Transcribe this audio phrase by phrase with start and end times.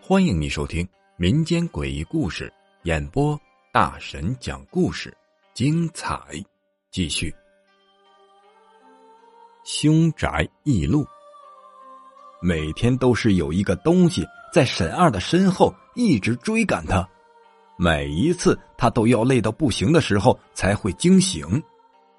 [0.00, 3.40] 欢迎你收听民间诡异故事演播，
[3.72, 5.16] 大神讲故事，
[5.54, 6.20] 精彩
[6.90, 7.32] 继续。
[9.62, 11.06] 凶宅异录，
[12.42, 17.08] 每天都是有一个东西在沈二的身后一直追赶他，
[17.76, 21.62] 每一次他都要累到不行的时候才会惊醒，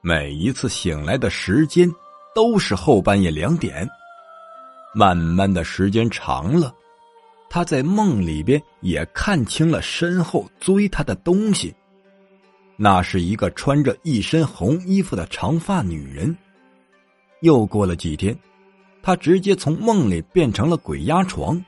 [0.00, 1.86] 每一次醒来的时间
[2.34, 3.88] 都是后半夜两点。
[4.94, 6.74] 慢慢的时间长了。
[7.50, 11.72] 他在梦里边也看清了身后追他的东西，
[12.76, 16.36] 那是一个穿着一身红衣服的长发女人。
[17.42, 18.36] 又过了几天，
[19.02, 21.64] 他直接从梦里变成了鬼压床。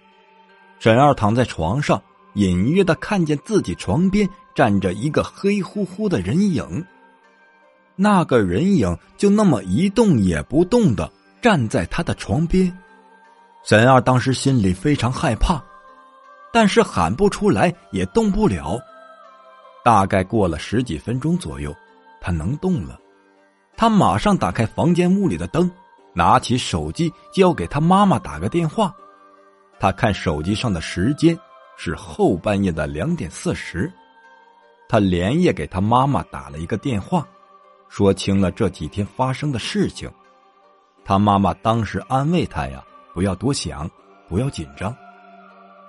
[0.81, 2.03] 沈二躺在床上，
[2.35, 6.85] 隐约的看见自己床边站着一个黑乎乎的人影。
[7.97, 11.11] 那个人影就那么一动也不动的
[11.43, 12.73] 站在他的床边。
[13.65, 15.61] 沈二当时心里非常害怕。
[16.53, 18.79] 但是喊不出来，也动不了。
[19.85, 21.75] 大概过了十几分钟左右，
[22.19, 22.99] 他能动了。
[23.77, 25.71] 他马上打开房间屋里的灯，
[26.15, 28.95] 拿起手机就要给他妈妈打个电话。
[29.79, 31.39] 他看手机上的时间
[31.77, 33.93] 是后半夜的两点四十。
[34.89, 37.29] 他连夜给他妈妈打了一个电话，
[37.89, 40.11] 说清了这几天发生的事情。
[41.05, 42.85] 他妈妈当时安慰他呀
[43.15, 43.89] ：“不要多想，
[44.29, 44.95] 不要紧张。”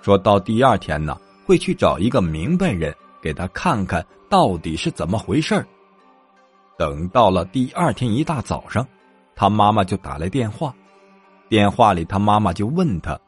[0.00, 5.66] 说到第二天呢，会去找一个明白人给他看看到底是怎么回事
[6.76, 8.86] 等到了第二天一大早上，
[9.34, 10.72] 他妈妈就打来电话，
[11.48, 13.18] 电话里他妈妈就问他：“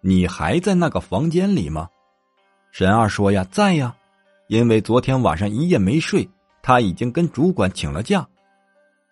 [0.00, 1.86] 你还在那个房间里吗？”
[2.72, 3.94] 沈二说：“呀，在呀，
[4.48, 6.26] 因为昨天晚上一夜没睡，
[6.64, 8.26] 他已经跟主管请了假。”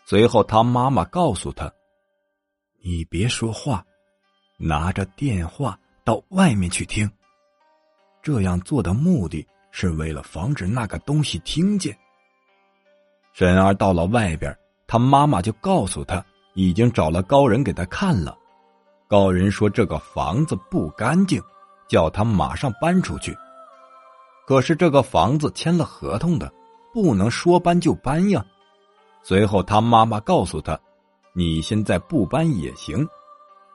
[0.06, 1.72] 随后他妈妈告诉他
[2.82, 3.84] ：“你别说话，
[4.58, 7.08] 拿着电话。”到外面去听。
[8.22, 11.96] 这样做的目的是为了防止那个东西听见。
[13.32, 14.52] 沈儿到了外边，
[14.88, 16.20] 他妈妈就告诉他，
[16.54, 18.36] 已经找了高人给他看了。
[19.06, 21.40] 高人说这个房子不干净，
[21.86, 23.32] 叫他马上搬出去。
[24.44, 26.52] 可是这个房子签了合同的，
[26.92, 28.44] 不能说搬就搬呀。
[29.22, 30.78] 随后他妈妈告诉他
[31.34, 33.06] ：“你现在不搬也行。”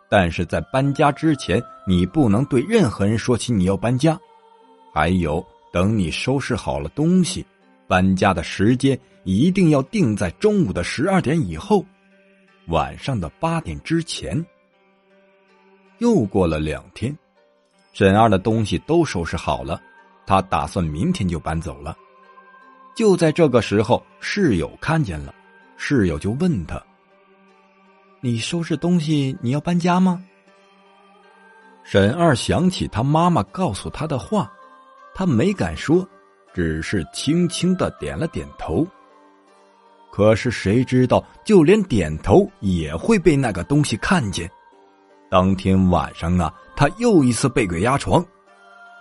[0.10, 4.18] 但是在搬家之前，你不能对任何人说起你要搬家。
[4.94, 7.46] 还有，等你收拾好了东西，
[7.88, 11.86] 搬家的时间一定要定在中午的十二点以后，
[12.68, 14.46] 晚上的八点之前。
[15.98, 17.14] 又过了两天，
[17.92, 19.82] 沈二的东西都收拾好了，
[20.26, 21.98] 他打算明天就搬走了。
[22.98, 25.32] 就在这个时候，室友看见了，
[25.78, 26.84] 室友就问他。
[28.22, 30.20] 你收拾东西，你要搬家吗？
[31.84, 34.52] 沈二想起他妈妈告诉他的话，
[35.14, 36.04] 他没敢说，
[36.56, 38.84] 只是轻轻的点了点头。
[40.12, 44.50] 可是谁知道，就连点头也会被那个东西看见。
[45.30, 48.26] 当天晚上啊，他又一次被鬼压床，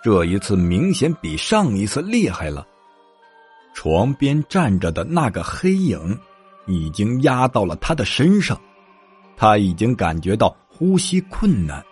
[0.05, 2.67] 这一次明显比上一次厉害了。
[3.77, 6.19] 床边站着的那个黑影，
[6.65, 8.59] 已经压到了他的身上。
[9.37, 11.85] 他已经感觉到呼吸困难，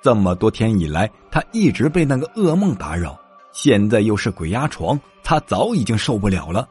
[0.00, 3.18] 这么多天以来，他一直被那个噩梦打扰，
[3.50, 6.68] 现在又是鬼压床，他早已经受不了了。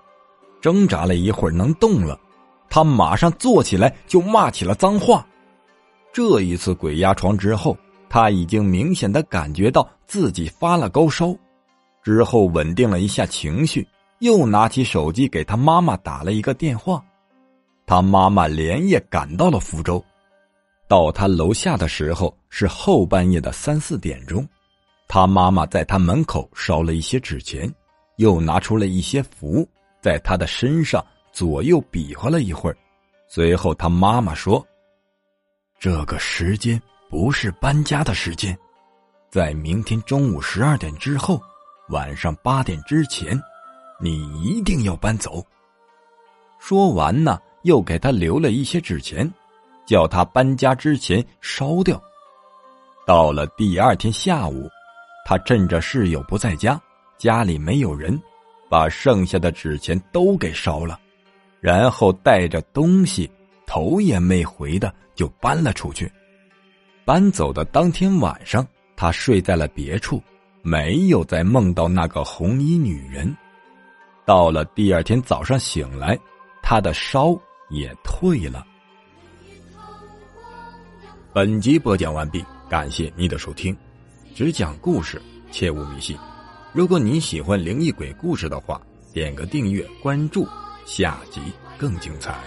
[0.62, 2.18] 挣扎了一会儿，能动了，
[2.70, 5.28] 他马上坐起来就骂起了脏话。
[6.14, 11.36] 这一次鬼压床之后，他已经明显的感觉到自己发了高烧，
[12.02, 13.86] 之后稳定了一下情绪，
[14.20, 17.04] 又拿起手机给他妈妈打了一个电话。
[17.86, 20.04] 他妈妈连夜赶到了福州，
[20.88, 24.48] 到他楼下的时候是后半夜的三四点钟。
[25.08, 27.74] 他妈妈在他门口烧了一些纸钱，
[28.18, 29.66] 又拿出了一些符，
[30.02, 32.78] 在他的身上左右比划了一会儿。
[33.30, 34.66] 随后他妈妈说
[35.80, 38.58] ：“这个时间不是搬家的时间，
[39.30, 41.42] 在明天中午十二点之后，
[41.88, 43.40] 晚上八点之前，
[44.02, 45.46] 你一定要搬走。”
[46.60, 47.40] 说完呢。
[47.64, 49.30] 又给他留了一些纸钱，
[49.86, 52.02] 叫他搬家之前烧掉。
[53.06, 54.70] 到了第二天下午，
[55.26, 56.80] 他趁着室友不在家，
[57.18, 58.18] 家里没有人，
[58.70, 60.98] 把剩下的纸钱都给烧了，
[61.60, 63.30] 然后带着东西
[63.66, 66.10] 头也没回的就搬了出去。
[67.04, 68.66] 搬走的当天晚上，
[68.96, 70.24] 他睡在了别处，
[70.62, 73.36] 没有再梦到那个红衣女人。
[74.28, 76.16] 到了第二天早上醒来，
[76.62, 77.36] 他的烧。
[77.70, 78.66] 也退了。
[81.34, 83.76] 本集播讲完毕，感谢你的收听。
[84.34, 85.22] 只讲故事，
[85.52, 86.18] 切勿迷信。
[86.72, 88.82] 如果你喜欢灵异鬼故事的话，
[89.12, 90.48] 点个订阅关注，
[90.86, 91.42] 下集
[91.78, 92.40] 更精彩。